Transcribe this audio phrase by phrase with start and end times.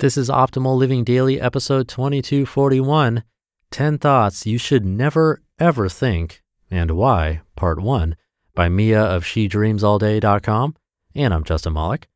[0.00, 3.24] This is Optimal Living Daily, episode 2241
[3.72, 8.14] 10 Thoughts You Should Never Ever Think and Why, Part 1,
[8.54, 10.76] by Mia of SheDreamsAllDay.com.
[11.16, 12.06] And I'm Justin Malik.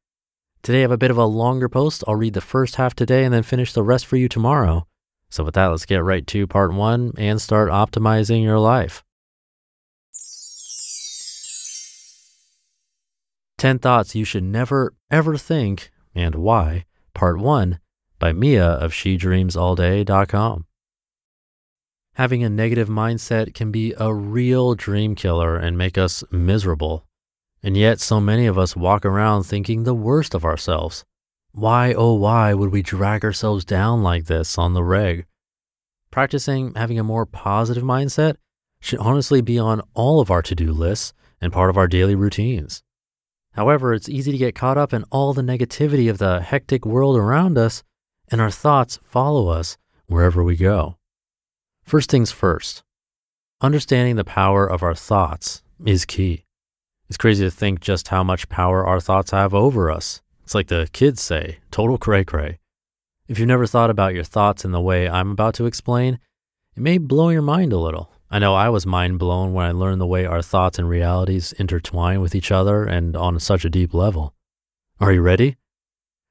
[0.63, 2.05] Today I have a bit of a longer post.
[2.07, 4.87] I'll read the first half today and then finish the rest for you tomorrow.
[5.29, 9.03] So, with that, let's get right to Part 1 and start optimizing your life.
[13.59, 17.79] 10 Thoughts You Should Never Ever Think and Why Part 1
[18.19, 20.67] by Mia of SheDreamsAllDay.com.
[22.15, 27.07] Having a negative mindset can be a real dream killer and make us miserable.
[27.63, 31.05] And yet, so many of us walk around thinking the worst of ourselves.
[31.53, 35.27] Why, oh, why would we drag ourselves down like this on the reg?
[36.11, 38.37] Practicing having a more positive mindset
[38.81, 42.15] should honestly be on all of our to do lists and part of our daily
[42.15, 42.83] routines.
[43.53, 47.17] However, it's easy to get caught up in all the negativity of the hectic world
[47.17, 47.83] around us,
[48.31, 50.97] and our thoughts follow us wherever we go.
[51.85, 52.83] First things first,
[53.61, 56.45] understanding the power of our thoughts is key.
[57.09, 60.23] It's crazy to think just how much power our thoughts have over us.
[60.45, 62.59] It's like the kids say, total cray cray.
[63.29, 66.19] If you've never thought about your thoughts in the way I'm about to explain,
[66.75, 68.11] it may blow your mind a little.
[68.35, 71.53] I know I was mind blown when I learned the way our thoughts and realities
[71.53, 74.33] intertwine with each other and on such a deep level.
[74.99, 75.59] Are you ready?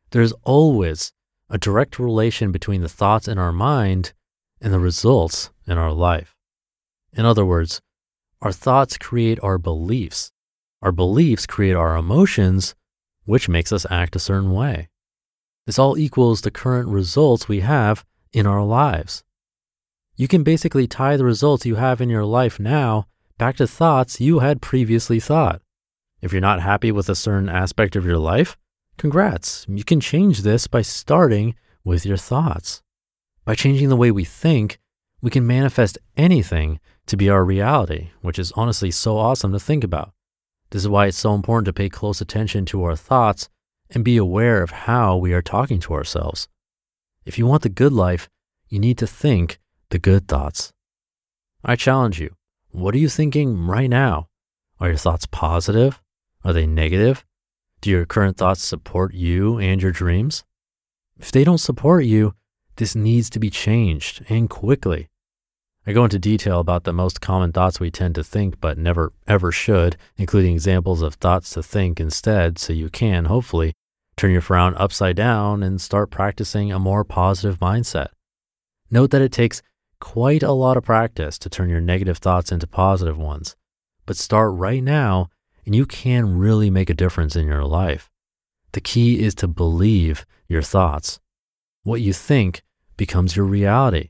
[0.10, 1.14] There's always
[1.48, 4.14] a direct relation between the thoughts in our mind
[4.60, 6.36] and the results in our life.
[7.14, 7.84] In other words,
[8.42, 10.32] our thoughts create our beliefs.
[10.82, 12.74] Our beliefs create our emotions,
[13.26, 14.90] which makes us act a certain way.
[15.68, 19.24] This all equals the current results we have in our lives.
[20.22, 23.08] You can basically tie the results you have in your life now
[23.40, 25.64] back to thoughts you had previously thought.
[26.22, 28.56] If you're not happy with a certain aspect of your life,
[29.00, 29.66] congrats.
[29.68, 32.84] You can change this by starting with your thoughts.
[33.46, 34.78] By changing the way we think,
[35.24, 39.84] we can manifest anything to be our reality, which is honestly so awesome to think
[39.84, 40.14] about.
[40.70, 43.50] This is why it's so important to pay close attention to our thoughts
[43.90, 46.48] and be aware of how we are talking to ourselves.
[47.26, 48.30] If you want the good life,
[48.70, 49.58] you need to think
[49.92, 50.74] the good thoughts.
[51.64, 52.36] I challenge you.
[52.72, 54.28] What are you thinking right now?
[54.80, 56.02] Are your thoughts positive?
[56.44, 57.24] Are they negative?
[57.82, 60.44] Do your current thoughts support you and your dreams?
[61.20, 62.34] If they don't support you,
[62.78, 65.10] this needs to be changed and quickly.
[65.86, 69.14] I go into detail about the most common thoughts we tend to think but never
[69.28, 73.74] ever should, including examples of thoughts to think instead, so you can, hopefully,
[74.16, 78.10] turn your frown upside down and start practicing a more positive mindset.
[78.92, 79.62] Note that it takes
[80.02, 83.56] quite a lot of practice to turn your negative thoughts into positive ones.
[84.06, 85.30] But start right now,
[85.66, 88.10] and you can really make a difference in your life.
[88.74, 91.22] The key is to believe your thoughts.
[91.84, 92.64] What you think
[92.98, 94.10] becomes your reality.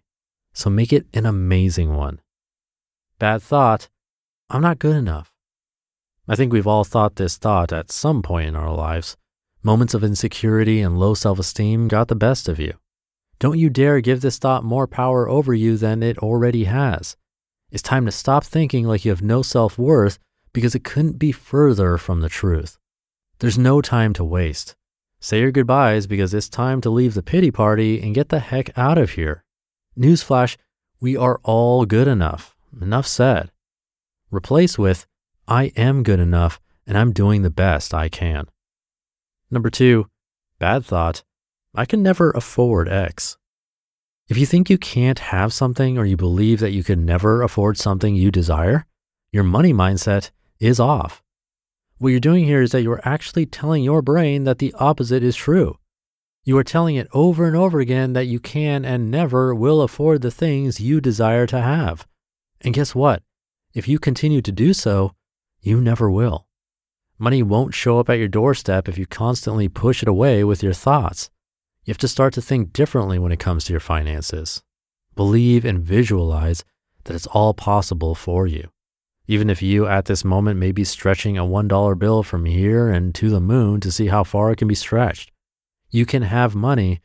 [0.54, 2.20] So make it an amazing one.
[3.20, 3.90] Bad thought,
[4.50, 5.32] I'm not good enough.
[6.28, 9.18] I think we've all thought this thought at some point in our lives.
[9.64, 12.81] Moments of insecurity and low self esteem got the best of you.
[13.42, 17.18] Don't you dare give this thought more power over you than it already has.
[17.72, 20.20] It's time to stop thinking like you have no self worth
[20.54, 22.78] because it couldn't be further from the truth.
[23.40, 24.76] There's no time to waste.
[25.20, 28.78] Say your goodbyes because it's time to leave the pity party and get the heck
[28.78, 29.44] out of here.
[29.98, 30.56] Newsflash,
[31.00, 32.56] we are all good enough.
[32.80, 33.52] Enough said.
[34.30, 35.08] Replace with,
[35.48, 38.50] I am good enough and I'm doing the best I can.
[39.50, 40.12] Number two,
[40.60, 41.24] bad thought,
[41.74, 43.38] I can never afford X.
[44.28, 47.78] If you think you can't have something or you believe that you can never afford
[47.78, 48.86] something you desire,
[49.32, 51.24] your money mindset is off.
[51.98, 55.36] What you're doing here is that you're actually telling your brain that the opposite is
[55.38, 55.78] true.
[56.44, 60.24] You are telling it over and over again that you can and never will afford
[60.24, 62.06] the things you desire to have.
[62.60, 63.24] And guess what?
[63.74, 65.14] If you continue to do so,
[65.62, 66.48] you never will.
[67.18, 70.74] Money won't show up at your doorstep if you constantly push it away with your
[70.74, 71.30] thoughts.
[71.84, 74.62] You have to start to think differently when it comes to your finances.
[75.16, 76.64] Believe and visualize
[77.06, 78.70] that it's all possible for you.
[79.28, 83.16] Even if you at this moment may be stretching a $1 bill from here and
[83.16, 85.32] to the moon to see how far it can be stretched.
[85.90, 87.02] You can have money,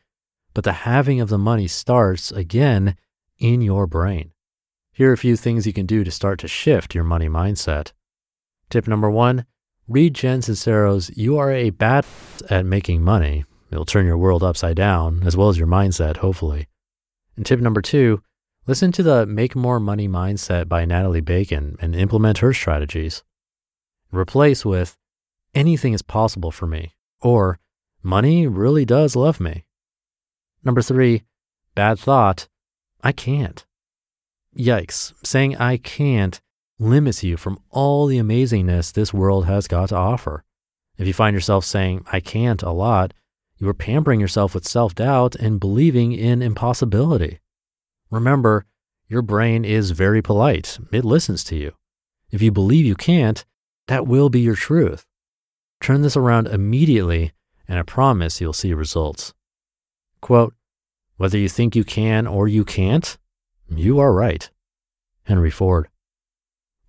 [0.53, 2.95] but the having of the money starts again
[3.39, 4.31] in your brain.
[4.91, 7.93] Here are a few things you can do to start to shift your money mindset.
[8.69, 9.45] Tip number one
[9.87, 13.45] read Jen Sincero's You Are a Badass at Making Money.
[13.71, 16.67] It'll turn your world upside down, as well as your mindset, hopefully.
[17.35, 18.21] And tip number two
[18.65, 23.23] listen to the Make More Money Mindset by Natalie Bacon and implement her strategies.
[24.11, 24.97] Replace with
[25.55, 27.59] Anything is possible for me, or
[28.03, 29.65] Money really does love me.
[30.63, 31.23] Number three,
[31.75, 32.47] bad thought,
[33.01, 33.65] I can't.
[34.55, 36.39] Yikes, saying I can't
[36.79, 40.43] limits you from all the amazingness this world has got to offer.
[40.97, 43.13] If you find yourself saying I can't a lot,
[43.57, 47.39] you are pampering yourself with self doubt and believing in impossibility.
[48.09, 48.65] Remember,
[49.07, 51.73] your brain is very polite, it listens to you.
[52.29, 53.45] If you believe you can't,
[53.87, 55.05] that will be your truth.
[55.81, 57.33] Turn this around immediately
[57.67, 59.33] and I promise you'll see results.
[60.21, 60.53] Quote,
[61.17, 63.17] whether you think you can or you can't,
[63.69, 64.49] you are right.
[65.23, 65.89] Henry Ford.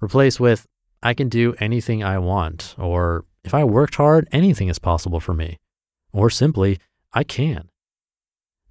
[0.01, 0.67] Replace with,
[1.03, 5.35] I can do anything I want, or if I worked hard, anything is possible for
[5.35, 5.59] me,
[6.13, 6.79] or simply,
[7.13, 7.69] I can.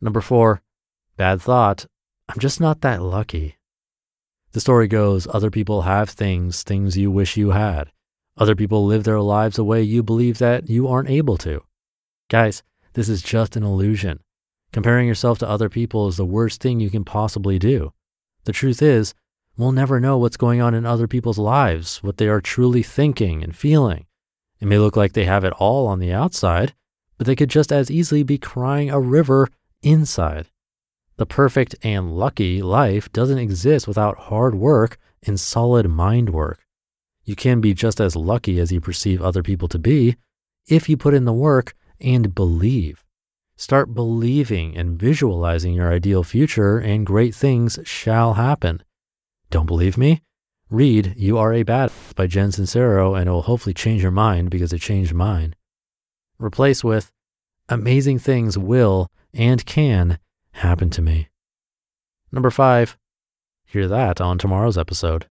[0.02, 0.62] Number four,
[1.16, 1.86] bad thought,
[2.30, 3.58] I'm just not that lucky.
[4.52, 7.92] The story goes other people have things, things you wish you had.
[8.38, 11.64] Other people live their lives a way you believe that you aren't able to.
[12.30, 12.64] Guys,
[12.94, 14.20] this is just an illusion.
[14.72, 17.94] Comparing yourself to other people is the worst thing you can possibly do.
[18.44, 19.14] The truth is,
[19.58, 23.44] we'll never know what's going on in other people's lives, what they are truly thinking
[23.44, 24.06] and feeling.
[24.60, 26.74] It may look like they have it all on the outside,
[27.18, 29.48] but they could just as easily be crying a river
[29.82, 30.48] inside.
[31.18, 36.60] The perfect and lucky life doesn't exist without hard work and solid mind work.
[37.24, 40.16] You can be just as lucky as you perceive other people to be
[40.68, 43.04] if you put in the work and believe.
[43.56, 48.84] Start believing and visualizing your ideal future, and great things shall happen.
[49.50, 50.22] Don't believe me?
[50.70, 54.52] Read You Are a Badass by Jen Sincero, and it will hopefully change your mind
[54.52, 55.56] because it changed mine.
[56.40, 57.12] Replace with
[57.70, 60.20] Amazing things will and can
[60.52, 61.28] happen to me.
[62.32, 62.98] Number five,
[63.66, 65.28] hear that on tomorrow's episode.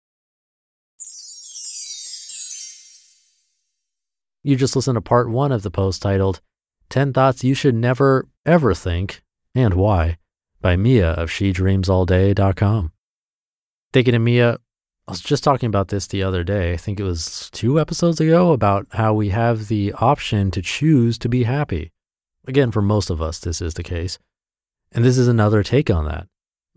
[4.42, 6.40] You just listened to part one of the post titled
[6.90, 9.22] 10 Thoughts You Should Never Ever Think
[9.54, 10.18] and Why
[10.60, 12.92] by Mia of SheDreamsAllDay.com.
[13.92, 14.58] Thinking to Mia,
[15.08, 16.72] I was just talking about this the other day.
[16.72, 21.16] I think it was two episodes ago about how we have the option to choose
[21.18, 21.92] to be happy.
[22.46, 24.18] Again, for most of us, this is the case.
[24.92, 26.26] And this is another take on that.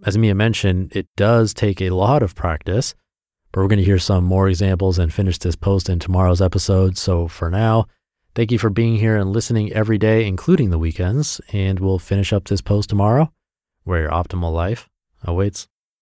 [0.05, 2.93] As Mia mentioned, it does take a lot of practice,
[3.51, 6.97] but we're going to hear some more examples and finish this post in tomorrow's episode.
[6.97, 7.87] So for now,
[8.35, 11.41] Thank you for being here and listening every day, including the weekends.
[11.51, 13.33] And we'll finish up this post tomorrow
[13.83, 14.87] where your optimal life
[15.23, 15.67] awaits.